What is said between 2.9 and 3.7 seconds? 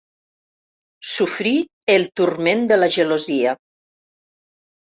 gelosia.